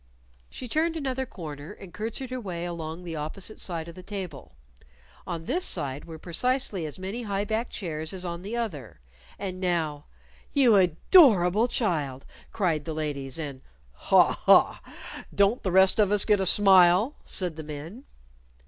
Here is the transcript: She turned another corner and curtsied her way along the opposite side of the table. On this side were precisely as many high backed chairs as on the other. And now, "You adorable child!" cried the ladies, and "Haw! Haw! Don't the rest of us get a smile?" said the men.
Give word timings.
She 0.49 0.67
turned 0.67 0.95
another 0.97 1.27
corner 1.27 1.71
and 1.73 1.93
curtsied 1.93 2.31
her 2.31 2.41
way 2.41 2.65
along 2.65 3.03
the 3.03 3.15
opposite 3.15 3.59
side 3.59 3.87
of 3.87 3.93
the 3.93 4.01
table. 4.01 4.55
On 5.27 5.43
this 5.45 5.63
side 5.63 6.05
were 6.05 6.17
precisely 6.17 6.87
as 6.87 6.97
many 6.97 7.21
high 7.21 7.45
backed 7.45 7.71
chairs 7.71 8.11
as 8.11 8.25
on 8.25 8.41
the 8.41 8.57
other. 8.57 8.99
And 9.37 9.61
now, 9.61 10.05
"You 10.53 10.75
adorable 10.75 11.67
child!" 11.67 12.25
cried 12.51 12.85
the 12.85 12.95
ladies, 12.95 13.37
and 13.37 13.61
"Haw! 13.93 14.31
Haw! 14.31 14.79
Don't 15.35 15.61
the 15.61 15.71
rest 15.71 15.99
of 15.99 16.11
us 16.11 16.25
get 16.25 16.41
a 16.41 16.47
smile?" 16.47 17.13
said 17.23 17.55
the 17.55 17.61
men. 17.63 18.05